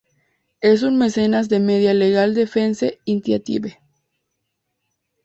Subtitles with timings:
[0.61, 3.79] Es un mecenas de Media Legal Defense Initiative.